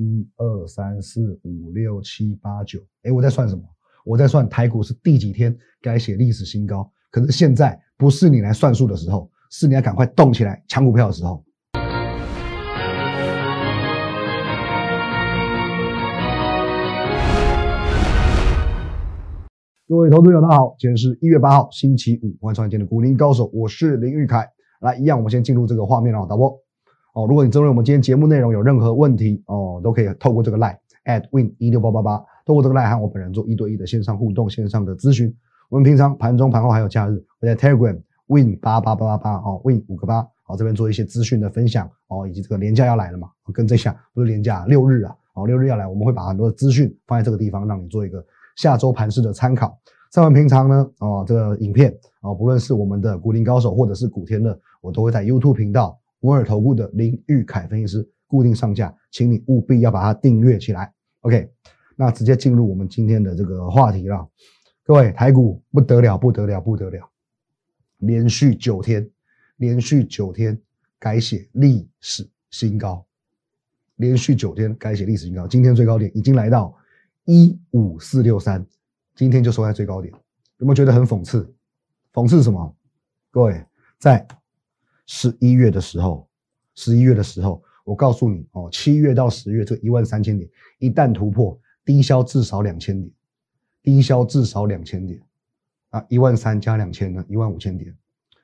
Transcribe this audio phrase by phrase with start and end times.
[0.00, 3.62] 一二三四五六七八九，哎，我在算什么？
[4.02, 6.90] 我在算台股是第几天该写历史新高。
[7.10, 11.44] 可是现在不是你来算数的时候，是你要赶快动起来抢股票的时候。
[19.86, 24.48] 各位投资友，大家好，今天是一月八号，星期五，欢迎收看今天的股林高手，我是林玉凯。
[24.80, 26.58] 来，一样，我们先进入这个画面哦，导播。
[27.20, 35.34] 哦，如果你针对我们今天节目内容有任何问题哦，都可以透过这个 line at win 一六八八八，透过这个 line 和我本人做一对一的线上互动、线上的咨询。
[35.68, 48.24] 我们平常盘中、盘后还有假日，会在 Telegram win 八八八八八哦，win 五个八哦，这边做一些资讯的分享哦，以及这个年假要来了嘛，跟这下不是年假六日啊，哦，六日要来，我们会把很多的资讯放在这个地方，让你做一个
[48.56, 49.78] 下周盘势的参考。
[50.10, 55.99] 在我们平常呢，哦，这个影片哦，不论是我们的股林高手或者是古天乐，我都会在 YouTube 频道。
[56.20, 60.92] 摩尔投顾的林玉凯分析师固定上架，请你务必要把它订阅起来。
[61.22, 61.50] OK，
[61.96, 64.28] 那直接进入我们今天的这个话题了。
[64.84, 67.10] 各位，台股不得了，不得了，不得了，
[67.98, 69.10] 连续九天，
[69.56, 70.60] 连续九天
[70.98, 73.04] 改写历史新高，
[73.96, 75.46] 连续九天改写历史新高。
[75.48, 76.76] 今天最高点已经来到
[77.24, 78.66] 一五四六三，
[79.14, 80.12] 今天就收在最高点，
[80.58, 81.54] 有没有觉得很讽刺？
[82.12, 82.76] 讽刺什么？
[83.30, 83.64] 各位
[83.98, 84.26] 在。
[85.12, 86.24] 十一月的时候，
[86.76, 93.12] 十一月的时候，我告诉你哦，七月到十月这一万三千点，一旦突破低消至少两千点，
[93.82, 95.20] 低消至少两千点，
[95.88, 97.92] 啊，一万三加两千呢，一万五千点。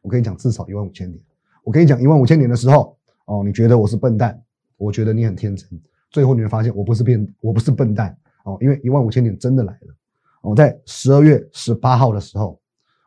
[0.03, 1.23] 我跟你讲，至少一万五千点。
[1.63, 4.43] 我跟你讲一万五千点的时候，哦，你觉得我是笨蛋？
[4.77, 5.69] 我觉得你很天真。
[6.11, 9.95] 最后你会发现，我不是变，我不是笨蛋哦，因为一万五千点真的来了。
[10.43, 12.61] 我在十二月十八号的时候，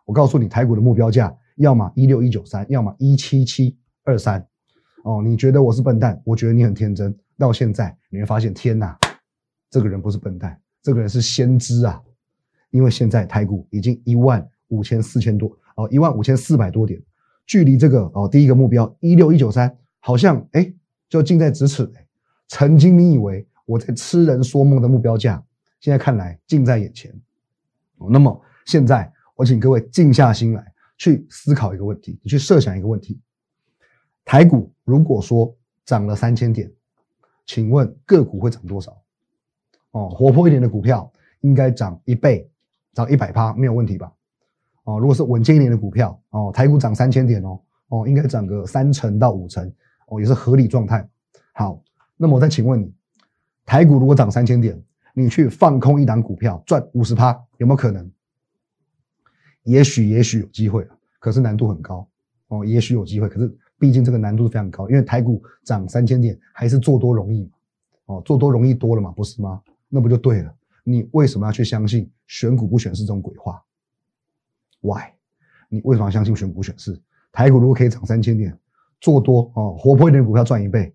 [0.05, 1.35] 我告诉你台股的目标价。
[1.59, 4.47] 要么一六一九三，要么一七七二三，
[5.03, 6.21] 哦，你觉得我是笨蛋？
[6.23, 7.13] 我觉得你很天真。
[7.37, 8.97] 到现在你会发现，天哪，
[9.69, 12.01] 这个人不是笨蛋，这个人是先知啊！
[12.71, 17.01] 因为现在台股已经一万五千四千多，哦，一万五千四百多点，
[17.45, 20.73] 距离这个哦第一个目标一六一九三，好像哎
[21.09, 21.91] 就近在咫尺。
[22.47, 25.43] 曾经你以为我在痴人说梦的目标价，
[25.81, 27.13] 现在看来近在眼前。
[27.97, 30.73] 哦，那么现在我请各位静下心来。
[30.99, 33.19] 去思考一个问题，你去设想一个问题：
[34.23, 36.71] 台股如果说涨了三千点，
[37.47, 39.01] 请问个股会涨多少？
[39.91, 42.47] 哦，活泼一点的股票应该涨一倍，
[42.93, 44.11] 涨一百趴没有问题吧？
[44.83, 49.71] 哦，如果是稳健一点的股票，哦，台股涨三千点哦，哦，应该涨个三成到五成，
[50.07, 51.09] 哦，也是合理状态。
[51.53, 51.81] 好，
[52.17, 52.93] 那么我再请问你，
[53.65, 54.79] 台股如果涨三千点，
[55.13, 58.11] 你去放空一档股票赚五十趴，有没有可能？
[59.69, 60.87] 也许也许有机会
[61.19, 62.07] 可是难度很高
[62.47, 62.65] 哦。
[62.65, 67.51] 也许有机会，可是毕竟这个难度非常高，因为台股涨三千点还是做多容易嘛？
[68.05, 69.61] 哦，做多容易多了嘛，不是吗？
[69.87, 70.51] 那不就对了？
[70.83, 73.63] 你为什么要去相信选股不选市这种鬼话
[74.81, 75.13] ？Why？
[75.69, 76.99] 你为什么要相信选股选市？
[77.31, 78.57] 台股如果可以涨三千点，
[78.99, 80.91] 做多哦，活泼一点的股票赚一倍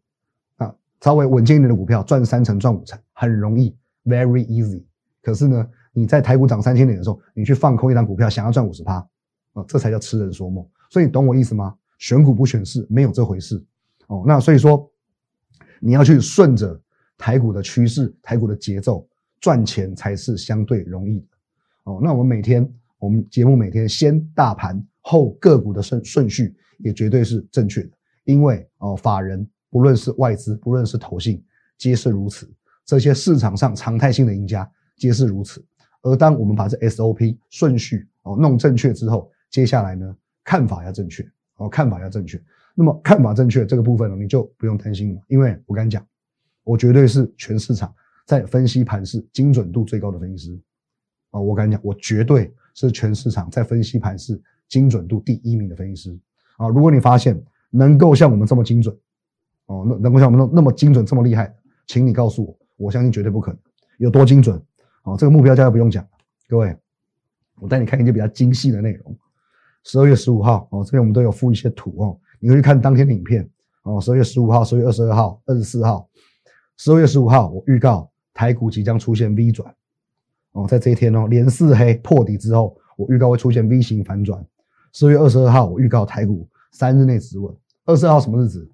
[0.56, 4.82] 啊，稍微稳健一点的股票赚三成赚五成，很容易，very easy。
[5.22, 5.70] 可是呢？
[5.94, 8.97] 你在台股涨三千点的时候，你去放空一张股票，想要赚五十趴，
[9.55, 10.66] 啊，这才叫痴人说梦。
[10.91, 11.75] 所以你懂我意思吗？
[11.99, 13.65] 选股不选市，没有这回事。
[14.09, 14.91] 哦，那所以说，
[15.81, 16.78] 你要去顺着
[17.16, 19.09] 台股的趋势、台股的节奏
[19.41, 21.27] 赚钱，才是相对容易的。
[21.84, 22.69] 哦，那我们每天，
[22.99, 27.91] 我们节目每天先大盘后个股的顺顺序，也绝对是正确的。
[28.25, 31.43] 因为哦，法人不论是外资，不论是投信，
[31.78, 32.53] 皆是如此。
[32.84, 35.65] 这些市场上常态性的赢家，皆是如此。
[36.04, 41.26] 而当我们把这 SOP 顺序哦弄正确之后，接下来呢看法要正确
[41.56, 42.41] 哦，看法要正确。
[42.75, 46.06] 那么看法正确这个部分呢，你就不用担心了，因为我跟你讲，
[46.62, 47.93] 我绝对是全市场
[48.26, 50.60] 在分析盘势精准度最高的分析师
[51.31, 51.41] 啊！
[51.41, 54.38] 我跟你讲，我绝对是全市场在分析盘势
[54.69, 56.19] 精准度第一名的分析师
[56.59, 56.69] 啊！
[56.69, 58.94] 如果你发现能够像我们这么精准
[59.66, 61.54] 哦，能能够像我们那那么精准这么厉害，
[61.87, 63.61] 请你告诉我，我相信绝对不可能
[63.99, 64.61] 有多精准。
[65.04, 66.06] 哦，这个目标价不用讲
[66.48, 66.76] 各位，
[67.60, 69.16] 我带你看一些比较精细的内容。
[69.84, 73.48] 十二月十五号，哦，这边我们都有附一些图哦，你可以看当天的影片
[73.82, 74.00] 哦。
[74.00, 76.08] 十二月十五号、十二月二十二号、二十四号，
[76.78, 79.74] 十二月十五号我预告台股即将出现 V 转，
[80.52, 84.42] 哦，在这一天哦，连四黑破底之后，我预告会出现 V 型反转。
[84.94, 87.54] 十二月二十二号我预告台股三日内止稳。
[87.84, 88.66] 二十二号什么日子？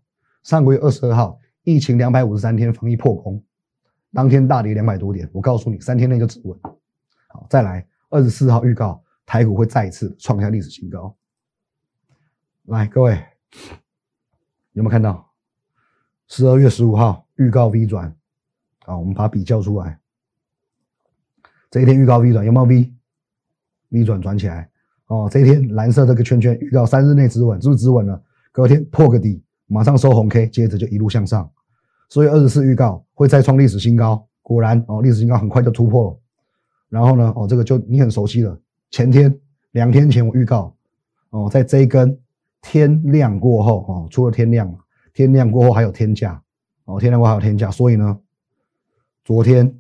[0.45, 3.43] 上个月二十二号，疫情两百五十三天防疫破功。
[4.13, 6.59] 当天大跌两百多点，我告诉你，三天内就止稳。
[7.29, 11.17] 好，再来二十四号预告，台股会再一次创下历史新高。
[12.65, 13.13] 来，各位
[14.73, 15.31] 有没有看到？
[16.27, 18.17] 十二月十五号预告 V 转，
[18.85, 19.99] 啊，我们把比较出来。
[21.71, 24.69] 这一天预告 V 转有没有 V？V 转转起来
[25.07, 25.29] 哦。
[25.31, 28.21] 这一天蓝色这个圈圈预告三日内止稳，是不是止稳了？
[28.53, 31.49] 隔天破个底，马上收红 K，接着就一路向上。
[32.11, 36.21] 所以二十四预告会再创历史新高，果然哦，历史新高很快就突破了。
[36.91, 38.61] 然后呢，哦，这个就你很熟悉了。
[38.91, 39.35] 前天
[39.71, 40.77] 两天前我预告
[41.31, 42.21] 哦，在这一根
[42.61, 44.79] 天亮过后哦，除了天亮
[45.15, 46.43] 天亮过后还有天价
[46.85, 48.21] 哦，天亮过后还有天价，所以呢，
[49.25, 49.75] 昨天、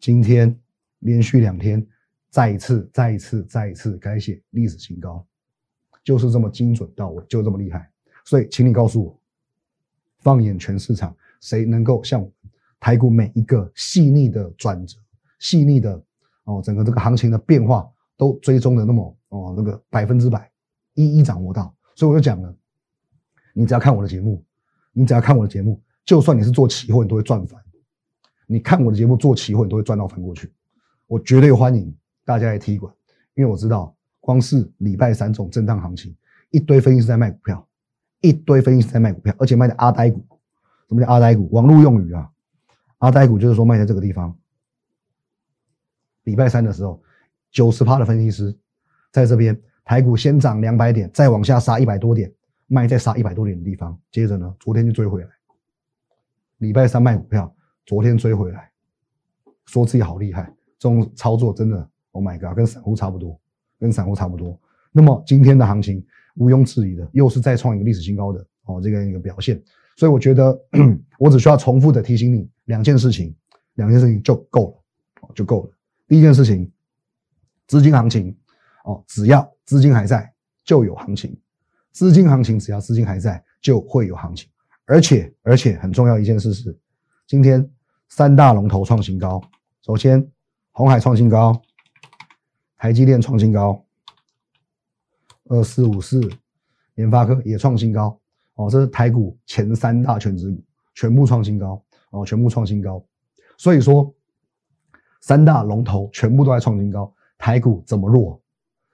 [0.00, 0.58] 今天。
[1.00, 1.86] 连续两天，
[2.30, 5.22] 再一次、再一次、再一次改写历史新高，
[6.02, 7.90] 就是这么精准到位，就这么厉害。
[8.24, 9.20] 所以，请你告诉我，
[10.20, 11.14] 放眼全市场，
[11.44, 12.26] 谁能够像
[12.80, 14.96] 台股每一个细腻的转折、
[15.40, 16.02] 细腻的
[16.44, 17.86] 哦，整个这个行情的变化
[18.16, 20.50] 都追踪的那么哦，那个百分之百
[20.94, 21.74] 一一掌握到？
[21.94, 22.56] 所以我就讲了，
[23.52, 24.42] 你只要看我的节目，
[24.94, 27.62] 你只要看我的节目，就算你是做期货，你都会赚翻。
[28.46, 30.50] 你看我的节目做期货，你都会赚到翻过去。
[31.06, 31.94] 我绝对欢迎
[32.24, 32.90] 大家来踢馆，
[33.34, 36.16] 因为我知道，光是礼拜三这种震荡行情，
[36.50, 37.68] 一堆分析师在卖股票，
[38.22, 40.24] 一堆分析师在卖股票，而且卖的阿呆股。
[40.88, 41.48] 什么叫阿呆股？
[41.50, 42.30] 网络用语啊，
[42.98, 44.36] 阿呆股就是说卖在这个地方。
[46.24, 47.02] 礼拜三的时候，
[47.50, 48.56] 九十趴的分析师
[49.12, 52.32] 在这边，台股先涨两百点，再往下杀一百多点，
[52.66, 55.28] 卖在杀一百多点的地方，接着呢，昨天就追回来。
[56.58, 57.54] 礼拜三卖股票，
[57.84, 58.70] 昨天追回来，
[59.66, 60.50] 说自己好厉害。
[60.78, 63.38] 这种操作真的，Oh my god，跟散户差不多，
[63.78, 64.58] 跟散户差不多。
[64.92, 66.04] 那么今天的行情
[66.36, 69.62] 毋庸置疑的，又是再创一个历史新高的哦，这个一个表现。
[69.96, 70.58] 所以我觉得，
[71.18, 73.34] 我只需要重复的提醒你两件事情，
[73.74, 74.70] 两件事情就够
[75.20, 75.70] 了，就够了。
[76.06, 76.70] 第一件事情，
[77.66, 78.36] 资金行情
[78.84, 80.32] 哦，只要资金还在，
[80.64, 81.36] 就有行情。
[81.92, 84.48] 资金行情只要资金还在，就会有行情。
[84.86, 86.78] 而且，而且很重要一件事是，
[87.26, 87.68] 今天
[88.08, 89.40] 三大龙头创新高，
[89.82, 90.26] 首先。
[90.76, 91.62] 红海创新高，
[92.76, 93.86] 台积电创新高，
[95.44, 96.20] 二四五四，
[96.96, 98.20] 联发科也创新高
[98.54, 100.62] 哦，这是台股前三大全指股
[100.94, 103.04] 全部创新高哦，全部创新高。
[103.56, 104.12] 所以说，
[105.20, 108.40] 三大龙头全部都在创新高，台股怎么弱？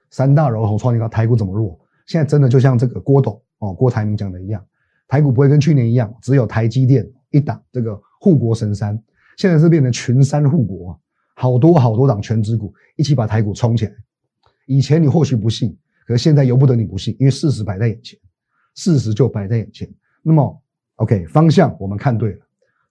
[0.09, 1.79] 三大龙头创新高，台股怎么弱？
[2.07, 4.65] 现在真的就像这个郭董哦，郭台铭讲的一样，
[5.07, 9.01] 台股不会跟去年一样，只有台积电一档这个护国神山，
[9.37, 10.99] 现在是变成群山护国。
[11.33, 13.93] 好多好多档全指股一起把台股冲起来。
[14.67, 15.75] 以前你或许不信，
[16.05, 18.19] 可是现在由不得你不信，因为事实摆在眼前，
[18.75, 19.89] 事实就摆在眼前。
[20.21, 20.61] 那么
[20.95, 22.39] ，OK，方向我们看对了，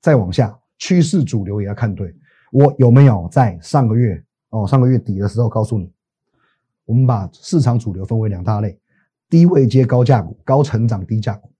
[0.01, 2.15] 再往下，趋势主流也要看对。
[2.53, 5.93] 我有没有在上个月哦，上个月底的时候告诉你，
[6.85, 8.79] 我们把市场主流分为两大类：
[9.29, 11.51] 低位接高价股、高成长低价股。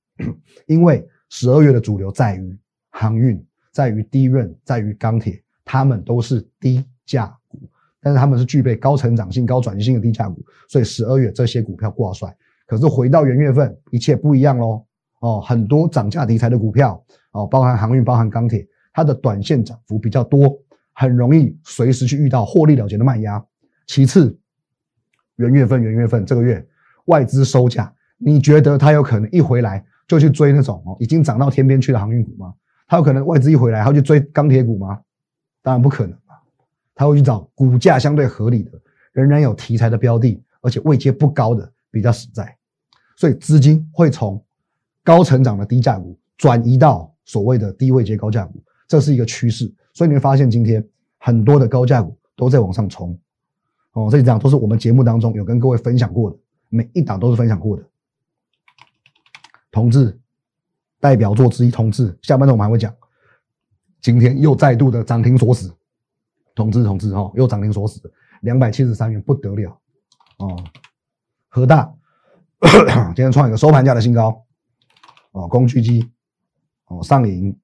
[0.67, 2.59] 因为十二月的主流在于
[2.91, 5.43] 航运，在于低润，在于钢铁。
[5.65, 7.61] 他们都是低价股，
[8.01, 12.37] 但是他们是具备高成长性、高转型性的低价股，所以十二月这些股票挂帅。
[12.71, 14.87] 可是回到元月份，一切不一样喽。
[15.19, 20.57] 哦，很多涨价题材的股票，哦，包含航运、包含钢铁，它的短线涨幅比较多，
[20.93, 23.45] 很容易随时去遇到获利了结的卖压。
[23.89, 24.39] 其次，
[25.35, 26.65] 元月份、元月份这个月
[27.07, 32.55] 外资收价，你觉得它有可能一回来就去追那种哦已经涨到天边去的航运股吗？
[32.87, 35.01] 它有可能外资一回来，它去追钢铁股吗？
[35.61, 36.37] 当然不可能嘛，
[36.95, 38.71] 他会去找股价相对合理的，
[39.13, 42.57] 仍然有题材的标的，而且位阶不高的比较实在，
[43.21, 44.43] 所以资金会从
[45.05, 49.71] 高成长的低价股转移到所谓的低位阶高价股，这是一个趋势。
[49.93, 50.83] 所以你会发现今天
[51.19, 53.15] 很多的高价股都在往上冲，
[53.93, 56.37] 哦，这几档都是我们节目当中有跟各位分享过的，
[56.71, 57.83] 每一档都是分享过的。
[59.71, 60.19] 同志
[60.99, 62.91] 代表作之一，同志下半段我们还会讲。
[64.01, 65.71] 今天又再度的涨停锁死，
[66.55, 68.01] 同志同志哈，又涨停锁死，
[68.41, 69.79] 两百七十三元不得了
[70.39, 70.65] 哦。
[71.51, 71.93] 和大
[73.17, 74.45] 今天创一个收盘价的新高
[75.33, 76.11] 哦，工具机
[76.87, 77.59] 哦上影，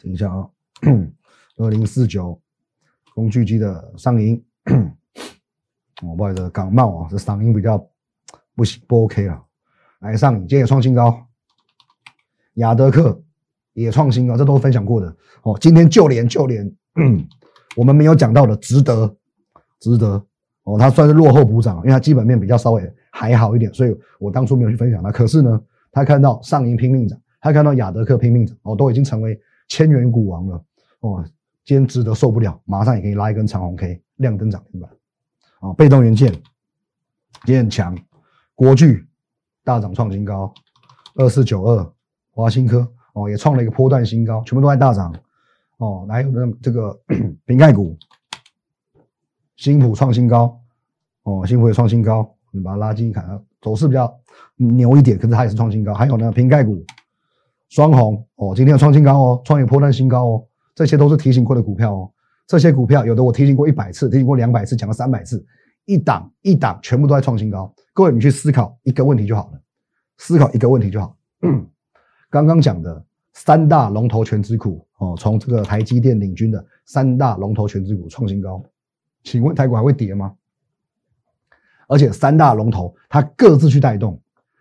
[0.00, 0.48] 等一下啊，
[1.58, 2.40] 二零四九
[3.14, 4.44] 工具机的上影，
[6.02, 7.84] 哦不好意思，感冒啊，这嗓音比较
[8.54, 9.44] 不行不 OK 了，
[10.00, 11.26] 来上影今天也创新高，
[12.54, 13.22] 雅德克。
[13.76, 15.54] 也创新啊，这都分享过的哦。
[15.60, 16.74] 今天就连就连
[17.76, 19.14] 我们没有讲到的，值得
[19.78, 20.12] 值得
[20.62, 20.78] 哦。
[20.78, 22.82] 它算是落后补涨，因为它基本面比较稍微
[23.16, 25.10] 还好一点，所以我当初没有去分享它。
[25.10, 25.58] 可是呢，
[25.90, 30.64] 他看到上银拼命涨，他看到亚德克拼命涨，哦，都已经成为千元股王了
[31.00, 31.24] 哦。
[31.64, 34.90] 今天值得受不了，马上也可以拉一根长红 K，亮灯涨停板
[35.60, 35.72] 啊。
[35.72, 36.30] 被动元件
[37.46, 37.96] 也很强，
[38.54, 39.08] 国巨
[39.64, 40.52] 大涨创新高，
[41.14, 41.92] 二四九二
[42.32, 42.86] 华新科。
[43.14, 45.10] 哦，也创了一个波段新高，全部都在大涨。
[45.78, 46.94] 哦，还有那这个
[47.46, 47.96] 瓶盖股，
[49.56, 50.60] 新普创新高，
[51.22, 53.24] 哦，新普也创新高，你把它拉近一看，
[53.60, 54.12] 走势比较
[54.56, 55.92] 牛一点，可是它也是创新高。
[55.92, 56.82] 还有呢，瓶盖股
[57.68, 62.10] 双红，哦，今天有创新高哦，创业破断新高哦，这些都是提醒过的股票哦。
[62.46, 65.44] 这些股票有的我提醒过一百次，提醒过两百次，讲了三百次，
[65.84, 67.74] 一档一档全部都在创新高。
[67.92, 69.60] 各位，你去思考一个问题就好了，
[70.18, 71.16] 思考一个问题就好。
[72.30, 78.62] 刚刚讲的三大龙头全指股哦，从这个台积电领军的三大龙头全指股创新高，
[79.24, 80.32] 请问台股还会跌吗？
[81.86, 84.20] 而且三大龙头它各自去带动，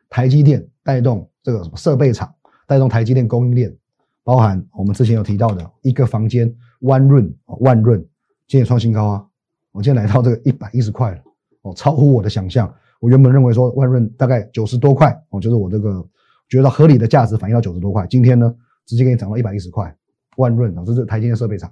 [0.10, 2.34] 台积电带动这个什么设备厂，
[2.68, 3.76] 带动台积电供应链，
[4.24, 6.54] 包含我们之前有提到的一个房间。
[6.82, 8.00] 万润万润
[8.48, 9.26] 今天创新高啊！
[9.72, 11.22] 我今天来到这个一百一十块了
[11.62, 12.72] 哦，超乎我的想象。
[13.00, 16.06] 我原本认为说万润大概九十多块哦，就是我这个
[16.48, 18.06] 觉得合理的价值反映到九十多块。
[18.08, 18.54] 今天呢，
[18.86, 19.96] 直接给你涨到一百一十块。
[20.36, 21.72] 万润啊，这是台积电设备厂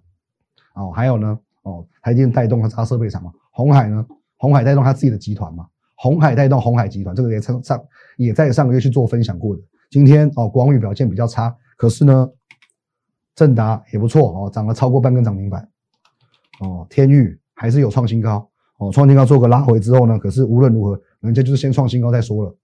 [0.73, 3.31] 哦，还有呢哦，台积电带动它它设备厂嘛。
[3.51, 4.03] 红海呢，
[4.43, 5.65] 红海带动它自己的集团嘛。
[5.95, 7.81] 红海带动红海集团，这个也上上
[8.17, 9.61] 也在上个月去做分享过的。
[9.89, 12.29] 今天哦，广宇表现比较差，可是呢。
[13.35, 15.67] 正达也不错哦，涨了超过半根涨停板。
[16.59, 18.47] 哦，天域还是有创新高
[18.77, 22.55] 哦，创新高做个拉回之后呢，可是无论如何，人家就是先创新高再说了。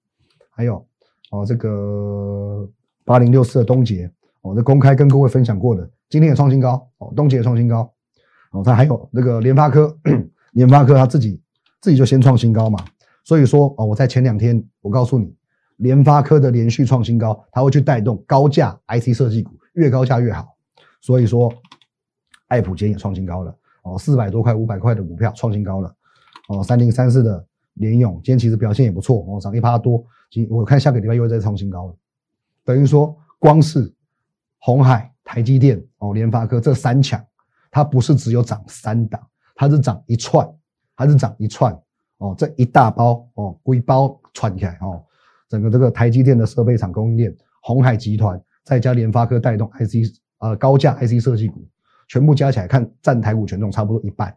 [0.52, 0.86] 还有
[1.32, 2.70] 哦，这个
[3.04, 7.92] 八零六四的东杰哦，这公开跟各位分享过的，今天也创新高哦，东杰也创新高
[8.52, 9.98] 哦，它还有那个联发科，
[10.54, 11.42] 联发科它自己
[11.82, 12.84] 自己就先创新高嘛，
[13.24, 15.34] 所以说哦，我在前两天我告诉你，
[15.78, 20.56] 联发科的连续创新高，它会去带动高价 IC 设计股，越高价越好。
[21.02, 21.54] 所以说，
[22.48, 25.96] 爱普今也创新高了哦，四百多块、五百块的股票创新高了
[26.50, 26.64] 哦。
[26.64, 27.46] 三零三四的
[27.76, 30.04] 联勇今天其实表现也不错哦，涨一趴多。
[30.30, 31.96] 今我看下个礼拜又会再创新高了，
[32.66, 33.94] 等于说光是
[34.58, 37.26] 红海、台积电哦、联发科这三强，
[37.72, 40.46] 它不是只有涨三档，它是涨一串，
[41.00, 41.74] 它是涨一串
[42.18, 45.02] 哦，这一大包哦，归包串起来哦，
[45.48, 50.14] 整个这个台积电的设备厂供应链，红海集团再加联发科带动 IC。
[50.40, 51.66] 呃，高价 IC 设计股
[52.08, 54.34] 全部加起来看，占台股权重差不多一半，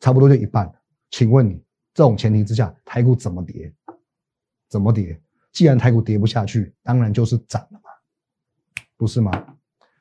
[0.00, 0.70] 差不多就一半。
[1.10, 3.70] 请问你这种前提之下，台股怎么跌？
[4.68, 5.20] 怎么跌？
[5.52, 7.90] 既然台股跌不下去，当然就是涨了嘛，
[8.96, 9.32] 不是吗？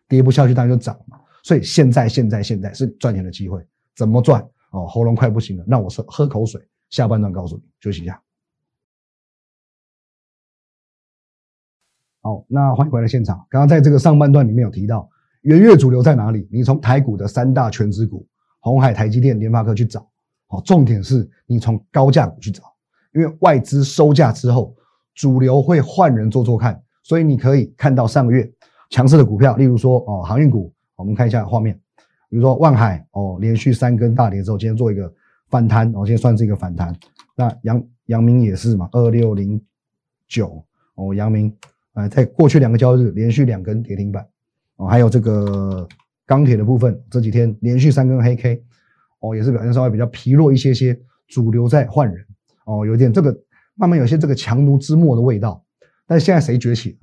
[0.07, 1.19] 跌不下去当然就涨嘛。
[1.43, 4.45] 所以现在现在现在是赚钱的机会，怎么赚？
[4.71, 6.61] 哦，喉咙快不行了，那我喝喝口水。
[6.89, 8.21] 下半段告诉你，休息一下。
[12.21, 13.37] 好，那欢迎回来现场。
[13.49, 15.09] 刚刚在这个上半段里面有提到。
[15.41, 16.47] 元月主流在哪里？
[16.51, 18.27] 你从台股的三大全指股，
[18.59, 20.07] 红海、台积电、联发科去找。
[20.45, 22.61] 好，重点是你从高价股去找，
[23.13, 24.75] 因为外资收价之后，
[25.15, 28.53] 主流会换人做做看，所以你可以看到上个月
[28.91, 31.80] 强势的股票，例如说哦航运股，我们看一下画面，
[32.31, 35.13] 比如说万海哦，连续三根大跌之后，今天做一个
[35.49, 36.97] 反弹，哦，今天算是一个反弹。
[37.35, 39.61] 那阳阳明也是嘛，二六零
[40.29, 40.63] 九
[40.95, 41.53] 哦，阳明
[41.91, 44.25] 呃，在过去两个交易日连续两根跌停板。
[44.77, 45.85] 哦，还有这个
[46.25, 48.63] 钢铁的部分，这几天连续三根黑 K，
[49.19, 50.97] 哦，也是表现稍微比较疲弱一些些，
[51.27, 52.25] 主流在换人，
[52.63, 53.37] 哦，有点这个
[53.75, 55.61] 慢慢有些这个强弩之末的味道。
[56.07, 56.97] 但现在谁崛起？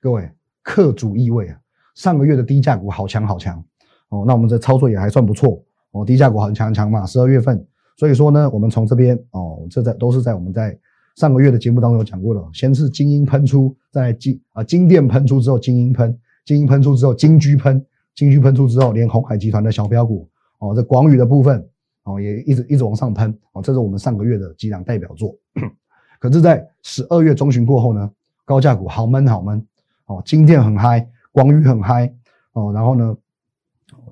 [0.00, 0.28] 各位，
[0.64, 1.60] 客主意味啊，
[1.94, 3.64] 上个月的低价股好强好强，
[4.14, 7.66] 哦，那我们这操作也还算不错，哦，低价股很强强嘛，十二月份，
[7.96, 10.78] 所以说呢，我们从这边哦，这在都是在我们在
[11.16, 16.16] 上个月的节目当中有讲过的，先是精英喷出，在金啊金店喷出之后，精英喷。
[16.44, 17.82] 金鹰喷出之后，金居喷，
[18.14, 20.28] 金居喷出之后，连红海集团的小标股
[20.58, 21.66] 哦，这广宇的部分
[22.02, 25.34] 哦，也一直一直往上喷哦，这是我们上个月的几档代表作。
[26.20, 28.10] 可是，在十二月中旬过后呢，
[28.44, 29.66] 高价股好闷好闷
[30.04, 32.12] 哦，金店很嗨，广宇很嗨
[32.52, 33.16] 哦，然后呢，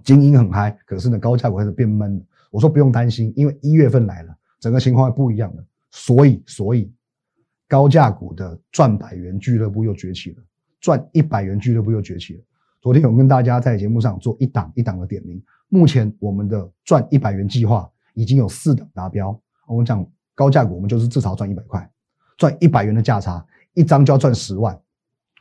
[0.04, 2.24] 精英很嗨，可是呢，高价股开始变闷。
[2.50, 5.64] 我说不用担心，因为一月份来了，整个情况会不一样的。
[5.90, 6.92] 所以，所以
[7.68, 10.42] 高价股的赚百元俱乐部又崛起了。
[10.80, 12.40] 赚一百元俱乐部又崛起了。
[12.80, 19.40] 昨天我跟大家在节目上做一档一档的点名，目前我们的赚一百元计划已经有四档达标。
[19.68, 20.04] 我们讲
[20.34, 21.88] 高价股，我们就是至少赚一百块，
[22.36, 24.74] 赚一百元的价差，一张就要赚十万。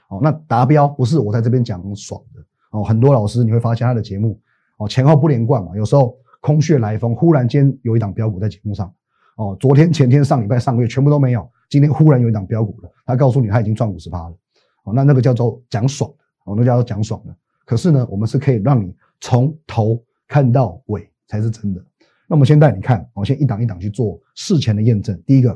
[0.09, 2.41] 哦，那达标不是我在这边讲爽的
[2.71, 2.83] 哦。
[2.83, 4.39] 很多老师你会发现他的节目
[4.81, 8.91] 哦前后不连贯嘛，有时候空穴来风，忽然间有一档标股在节目上
[9.37, 14.35] 哦，昨天前天上礼拜上个月全部都没有，今天忽然有一档标股了，他告诉你他已经赚五十趴了。
[14.83, 17.35] 哦，那那个叫做讲爽的，哦，那叫做讲爽的。
[17.63, 21.85] 可是呢，我们是可以让你从头看到尾才是真的。
[22.27, 25.21] 那我们先带你看，我先一档一档去做事前的验证。
[25.27, 25.55] 第一个，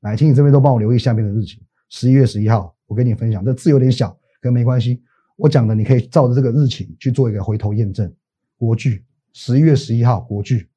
[0.00, 5.02] 来，请你这边都帮我留意下面的日期，十一月十一号，我跟你分享，这字有点小，跟没关系。
[5.40, 8.14] 我讲的你可以照着这个日期去做一个回头验证。
[8.58, 10.68] 国巨十一月十一号，国巨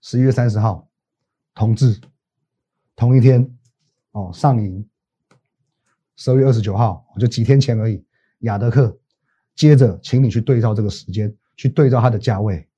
[0.00, 0.88] 十一月三十号，
[1.52, 2.00] 同志
[2.94, 3.52] 同一天
[4.12, 4.88] 哦，上银
[6.14, 8.04] 十二月二十九号，就几天前而已。
[8.40, 8.96] 雅德克
[9.56, 12.68] 接着请你去对照这个时间，去对照它的价位。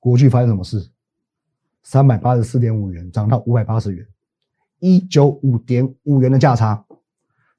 [0.00, 0.90] 国巨发生什么事？
[1.82, 4.06] 三百八十四点五元涨到五百八十元，
[4.78, 6.85] 一九五点五元的价差。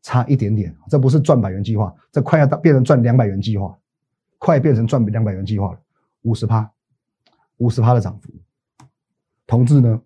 [0.08, 3.78] 差一点点，这不是赚百元计划，这快要到变成赚两百元计划，
[4.38, 5.80] 快变成赚两百元计划了，
[6.22, 6.72] 五十趴，
[7.58, 8.32] 五十趴的涨幅。
[9.46, 10.02] 同志呢？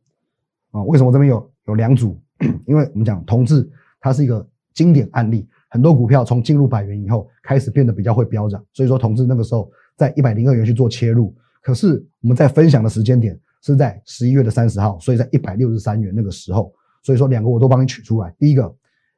[0.71, 2.19] 啊，为什么这边有有两组？
[2.65, 4.43] 因为我们讲同志，它是一个
[4.73, 11.31] 经典案例，很多股票从进入百元以后开始变得比较会飙涨，所以说同志那个时候在一百零二元去做切入，
[11.61, 18.75] 可是我们在分享的时间点是在十一月的三十号，所以在一百六十三元那个时候，所以说两个我都帮你取出来，第一个。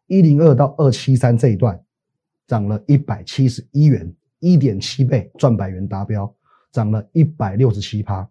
[0.07, 1.81] 一零二到二七三这一段
[2.45, 6.31] 涨了一百七十一元，一点七倍赚百元达标，
[6.72, 8.27] 涨了一百六十七趴。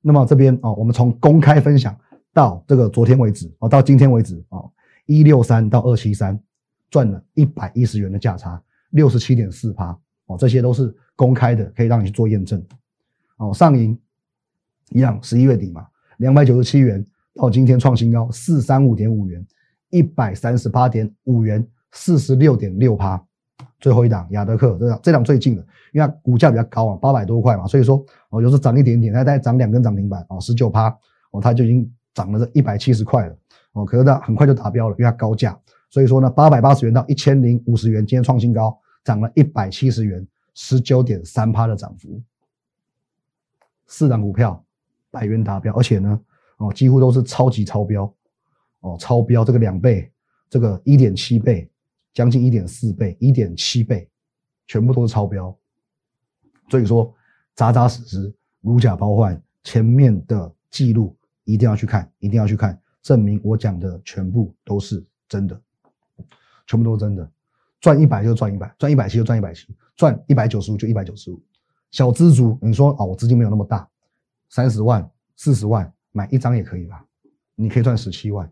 [0.00, 1.96] 那么这边哦，我们从公开分享
[2.32, 4.70] 到这个昨天为止哦，到今天为止哦，
[5.06, 6.38] 一六三到二七三
[6.90, 8.60] 赚了一百一十元的价差，
[8.90, 12.60] 六十七点四趴哦，这些都是公开的，可以让你去做验证。
[13.36, 13.96] 哦，上银
[14.90, 15.86] 一样，十一月底嘛，
[16.16, 19.46] 两百九十七元到今天创新高四三五点五元。
[19.92, 23.22] 一百三十八点五元，四十六点六趴。
[23.78, 30.88] 最后一档雅德克，这档这档最近的，因为它股价比较高啊，八百多块嘛，所以说哦，有时候涨一点点，它再涨两根涨停板哦，十九趴
[31.32, 33.36] 哦，它就已经涨了这一百七十块了
[33.72, 35.58] 哦，可是它很快就达标了，因为它高价，
[35.90, 42.20] 所以说呢，八百八十元到一千零五十元，今天创新高，涨了一百七十元，十九点三趴的涨幅。
[43.86, 44.64] 四档股票
[45.10, 46.20] 百元达标，而且呢，
[46.56, 48.12] 哦，几乎都是超级超标。
[48.82, 50.12] 哦，超标这个两倍，
[50.48, 51.68] 这个一点七倍，
[52.12, 54.08] 将近一点四倍，一点七倍，
[54.66, 55.56] 全部都是超标。
[56.68, 57.12] 所以说，
[57.54, 65.60] 扎扎实实，如假包换，前面的记录一定要去看，一定要去看，证明我讲的全部都是真的，
[66.66, 67.30] 全部都是真的。
[67.80, 71.42] 赚一百就赚一百，赚一百七就赚一百七，赚一百九十五就一百九十五。
[71.90, 73.88] 小资族，你说哦，我资金没有那么大，
[74.48, 77.04] 三十万、四十万买一张也可以吧？
[77.54, 78.50] 你可以赚十七万。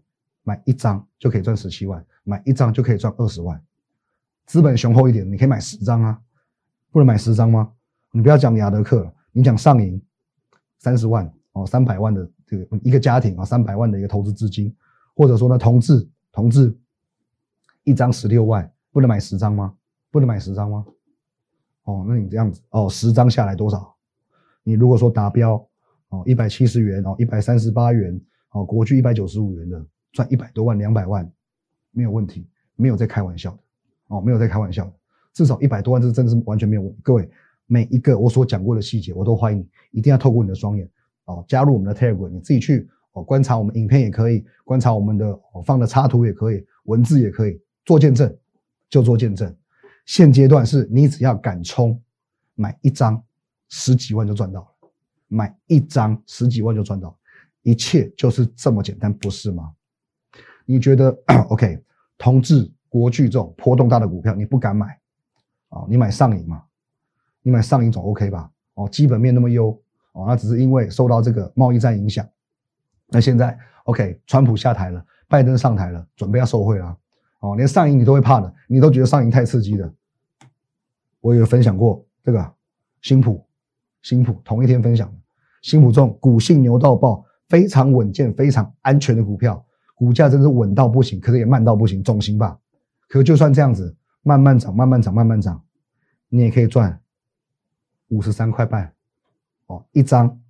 [0.51, 3.63] 买一张就可以赚十七万，买一张就可以赚二十万。
[4.47, 6.21] 资本雄厚一点，你可以买十张啊，
[6.91, 7.71] 不能买十张吗？
[8.11, 10.03] 你不要讲雅德克，你讲上银
[10.79, 14.75] 三十万哦，三百万的这个一个家庭啊，三百万的一个投资资金，
[15.15, 16.77] 或者说呢，同志同志
[17.85, 19.73] 一张十六万，不能买十张吗？
[20.11, 20.85] 不能买十张吗？
[21.85, 23.95] 哦，那你这样子哦，十张下来多少？
[24.65, 25.65] 你如果说达标
[26.09, 29.87] 哦，一百七十元哦，一百三十八元哦，国巨一百九十五元的。
[30.13, 31.31] 赚一百多万、两百万
[31.93, 32.47] 没有问题，
[32.77, 33.59] 没有在开玩笑的
[34.09, 34.93] 哦，没有在开玩笑的，
[35.33, 36.99] 至少一百多万，这真的是完全没有问题。
[37.03, 37.29] 各位，
[37.67, 40.89] 每一个我所讲过的细节，我都欢迎你一定要透过你的双眼
[41.27, 48.37] 哦，加入我们的 Telegram，你自己去哦观察我们影片也可以，观察我们的哦放的插图也可以，文字也可以做见证，
[48.89, 49.55] 就做见证。
[50.07, 52.01] 现阶段是你只要敢冲，
[52.57, 53.23] 买一张
[53.69, 54.89] 十几万就赚到了，
[55.29, 57.17] 买一张十几万就赚到，
[57.63, 59.73] 一切就是这么简单，不是吗？
[60.67, 61.17] 你觉得
[61.51, 61.83] OK？
[62.19, 64.99] 同志、国巨这种波动大的股票，你不敢买
[65.71, 65.87] 啊？
[65.89, 66.63] 你买上影嘛？
[67.43, 68.51] 你买上影总 OK 吧？
[68.75, 69.71] 哦，基本面那么优
[70.13, 72.29] 哦，那只是因为受到这个贸易战影响。
[73.09, 76.97] 那现在 OK，川普下台了，拜登上台了，准备要受贿了
[77.41, 79.93] 哦，连上影你都会怕的，你都觉得上影太刺激了。
[81.21, 82.53] 我有分享过这个
[83.01, 83.45] 新普，
[84.03, 85.19] 新普同一天分享的
[85.63, 89.65] 新普这种股性牛到爆、非常稳健、非常安全的股票。
[90.01, 92.59] 股价真是稳到不行，可是也慢到不行，总行吧？
[93.07, 95.63] 可就算这样子，慢慢涨，慢慢涨，慢慢涨，
[96.31, 96.99] 你也可以赚
[98.09, 98.91] 五十三块半
[99.67, 100.41] 哦，一张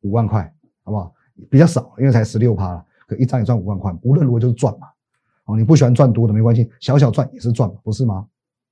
[0.00, 0.50] 五万块，
[0.82, 1.12] 好不好？
[1.50, 4.88] 比较少，因为才十六趴了，可一张也赚五万块，无论如何就是赚嘛。
[5.44, 8.26] 哦，你不喜欢赚多的没关系，小小赚也是赚，不是吗？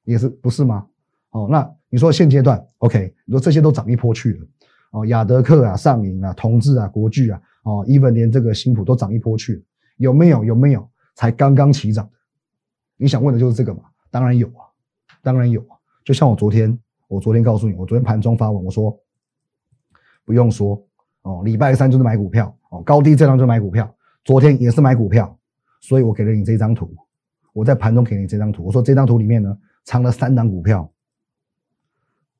[0.04, 0.86] 也是不是吗？
[1.32, 3.14] 哦，那你说现阶段 OK？
[3.26, 4.46] 你说这些都涨一波去了
[4.92, 9.62] 哦，亚德克啊、上影啊、同志啊、国巨啊，哦，even 连这个新普都涨一波去了。
[9.96, 10.44] 有没有？
[10.44, 10.88] 有没有？
[11.14, 12.12] 才刚刚起涨的，
[12.96, 13.82] 你想问的就是这个嘛？
[14.10, 14.66] 当然有啊，
[15.22, 15.76] 当然有啊。
[16.04, 16.76] 就像我昨天，
[17.06, 18.98] 我昨天告诉你，我昨天盘中发文，我说
[20.24, 20.84] 不用说
[21.22, 25.38] 哦，礼拜三就是买股票哦，高低这张就买股票，昨天也是买股票，
[25.80, 26.92] 所以我给了你这张图，
[27.52, 30.92] 我在盘中给你这张图，我说这张图里面呢藏了三档股票，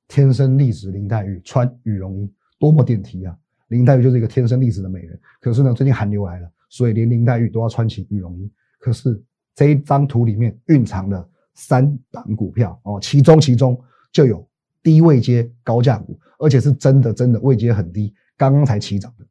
[0.08, 3.38] 天生丽质林黛玉穿羽绒衣，多么点题啊！
[3.68, 6.50] 林黛玉就是一个天生丽质的美人，可是呢，最近寒流来了。
[6.74, 9.22] 所以连林黛玉都要穿起羽绒衣，可是
[9.54, 14.44] 这一张图里面蕴藏了三档股票哦，其中其中就有
[14.82, 19.24] 低位接高价股，而且是真的真的位阶很低，刚刚才起涨的，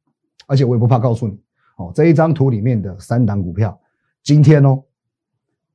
[0.47, 1.37] 而且我也不怕告诉你
[1.75, 3.77] 哦，这一张图里面的三档股票，
[4.23, 4.81] 今天哦，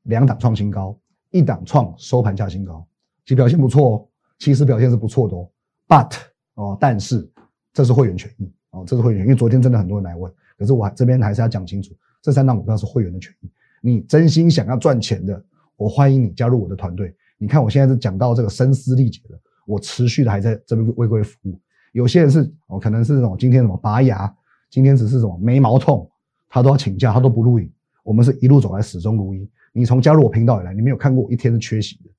[0.05, 0.99] 两档创新高，
[1.33, 2.83] 一档创收盘价新高，
[3.27, 5.47] 其表现不错哦，其实表现是不错的哦
[5.87, 6.17] ，but
[6.55, 7.31] 哦，但是
[7.75, 15.43] 这是会员权益哦，这是会员，因为昨天真的很多人来问，可是我这边还是要讲清楚，这三档股票是会员的权益，你真心想要赚钱的。
[15.77, 17.15] 我欢迎你加入我的团队。
[17.39, 21.61] 你看，我现在是讲到这个声嘶力竭的，我持续的还在这边为各位服务。
[21.93, 24.35] 有些人是哦，可能是这种今天什么拔牙，
[24.69, 26.11] 今天只是什么眉毛痛，
[26.49, 27.73] 他都要请假，他都不录影。
[28.03, 29.49] 我们是一路走来始终如一。
[29.73, 32.11] 你从加入我频道以来，你没有看过我一天是缺席的。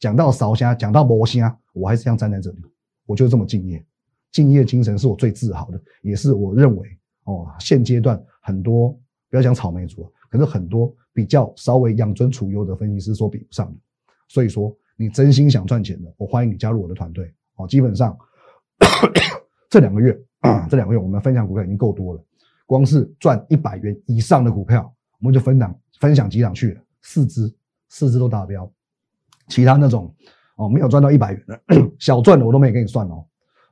[0.00, 2.58] 讲到烧香，讲到魔星啊，我还是这样站在这里，
[3.06, 3.84] 我就这么敬业。
[4.32, 8.90] 敬业精神是我最自豪的，也是我认为哦，现阶段很多
[9.28, 10.94] 不要讲草莓族，可是很多。
[11.16, 13.78] 比较稍微养尊处优的分析师说比不上的，
[14.26, 17.32] 所以说你真心想赚钱的，我欢迎你加入我的团队。
[17.54, 18.18] 哦，基本上
[19.70, 20.12] 这两个月，
[20.68, 22.24] 这两个月我们分享股票已经够多了，
[22.66, 27.54] 光是赚一百元以上的股票，我们就分档分享几档去了，四只
[27.88, 28.68] 四只都达标，
[29.46, 30.12] 其他那种
[30.56, 31.62] 哦没有赚到一百元的
[32.00, 33.24] 小赚的我都没给你算哦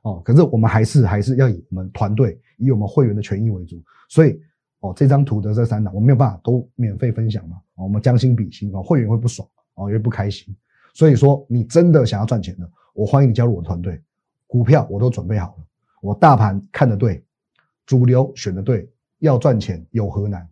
[0.03, 3.75] 哦，可是我们还是还是要以我们团队以我们会员的权益为主，
[4.07, 4.39] 所以。
[4.85, 7.55] 哦，这张图的这三档我没有办法都免费分享嘛？
[7.75, 10.53] 哦，我们将心比心哦，会员会不爽哦，也会不开心。
[10.93, 14.01] 所以说，你真的想要赚钱的，我欢迎你加入我的团队。
[14.45, 15.63] 股票我都准备好了，
[16.01, 17.23] 我大盘看的对，
[17.85, 18.85] 主流选的对，
[19.19, 20.45] 要赚钱有何难？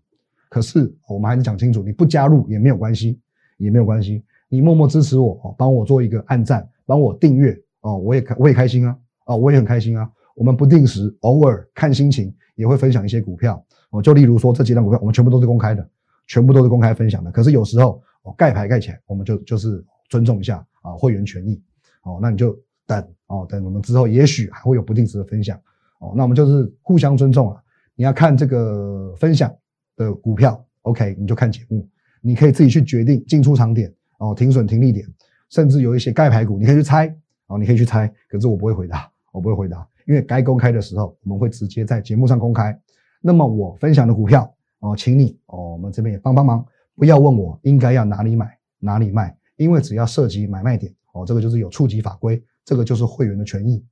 [0.48, 3.20] 可是我们还是讲清楚，你不加入也没有关系，
[3.58, 4.24] 也没有关系。
[4.48, 8.98] 你默默支持我哦，帮我做一个按赞，帮我订阅哦，我也开我也开心啊，
[9.32, 10.10] 哦，我也很开心啊。
[10.36, 13.63] 我们不定时偶尔看心情也会分享一些股票。
[13.91, 15.88] 哦，就例如说这几档股票，我们全部都是公开的，
[16.28, 17.32] 全部都是公开分享的。
[17.32, 21.62] 可是有时候哦，盖牌盖起来，我们就就是尊重一下啊会员权益。
[22.04, 25.60] 哦，那你就等哦，等我们之后也许还会有不定时的分享。
[26.00, 27.62] 哦，那我们就是互相尊重啊。
[27.96, 29.54] 你要看这个分享
[29.98, 31.88] 的股票，OK，你就看节目，
[32.22, 35.06] 你可以自己去决定进出场点哦，停损停利点，
[35.50, 37.13] 甚至有一些盖牌股，你可以去猜
[37.48, 38.12] 哦，你可以去猜。
[38.30, 42.78] 可是我不会回答，我不会回答，因为该公开的时候，我们会直接在节目上公开。
[43.22, 46.65] 那么我分享的股票哦，请你哦，我们这边也帮帮忙，
[46.96, 53.84] 不要问我应该要哪里买哪里卖，因为只要涉及买卖点哦，这个就是有触及法规，这个就是会员的权益。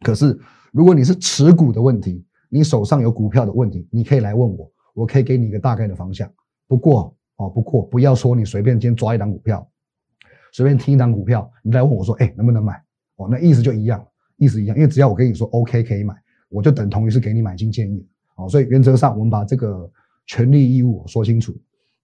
[0.00, 0.38] 可是
[0.72, 6.30] 如果你是持股的问题，你手上有股票的问题，你可以来问我，我可以给你一个大概的方向。
[6.66, 9.66] 不过哦，不过不要说你随便今天抓一档股票，
[10.52, 12.82] 随便听一档股票，你来问我说，哎，能不能买？
[13.16, 14.04] 哦，那意思就一样，
[14.36, 16.14] 意思一样，因为只要我跟你说 OK 可以买，
[16.48, 18.06] 我就等同于是给你买进建议。
[18.36, 19.90] 哦，所以原则上我们把这个
[20.26, 21.52] 权利义务说清楚，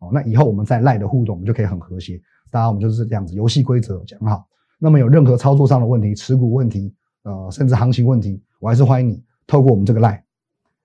[0.01, 2.21] 哦，那以后我们在赖的互动，我们就可以很和谐。
[2.51, 4.47] 大家我们就是这样子，游戏规则讲好。
[4.79, 10.23] 那么有任何操作上的问题、持股问题，呃，甚至行情问题，我还是欢迎你透过我们这个赖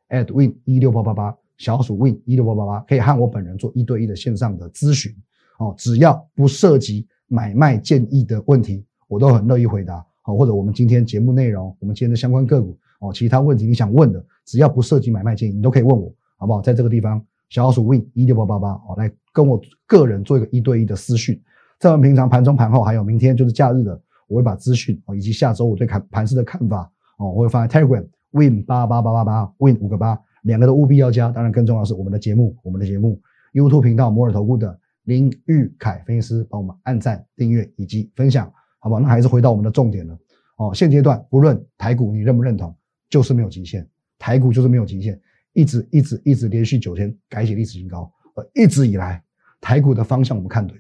[0.10, 5.14] at win 一六八八八小鼠 win 一六八八八，可以和我本人做一对一的线上的咨询。
[5.60, 10.06] 哦，只要不涉及买卖建议的问题，我都很乐意回答。
[10.24, 12.76] 好，或者我们今天节目内容，我们今天的相关个股。
[13.00, 16.62] 哦，其他问题你想问的，只要不涉及买卖建议，你都可以问我，好不好？
[16.62, 21.38] 在这个地方，小老鼠 win 一六八八八，哦，来跟我个人做一个一对一的私讯。
[21.78, 31.30] 在我们平常盘中、盘后，还有明天就是假日的，我会把资讯哦，以及下周我对盘盘市的看法哦，我会放在 Telegram win 八八八八八 win 五个八，两个都务必要加。
[31.30, 38.50] 当然，更重要是我们的节目，我们的节目 YouTube 频道摩尔投顾的林玉凯分析师帮我们按赞、订阅以及分享，
[38.84, 39.00] 好不好？
[39.00, 40.20] 那还是回到我们的重点了
[40.58, 40.74] 哦。
[40.74, 42.76] 现阶段不论台股，你认不认同？
[43.10, 43.88] 就是没有极限，
[44.20, 45.18] 台股就是没有极限，
[45.54, 48.12] 一直一直一直连续九天改写历史新高。
[48.36, 49.24] 呃，一直以来
[49.62, 50.78] 台股的方向我们看对，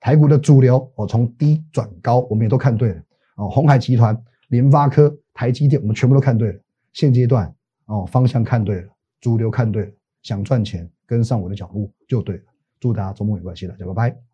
[0.00, 3.02] 台股的主流哦从低转高我们也都看对了
[3.36, 6.60] 哦，红海集团、联发科、台积电我们全部都看对了。
[6.92, 7.54] 现阶段
[7.86, 8.88] 哦方向看对了，
[9.20, 12.42] 主流看对了，想赚钱跟上我的脚步就对了。
[12.80, 14.33] 祝大家周末愉快，谢谢大家，拜拜。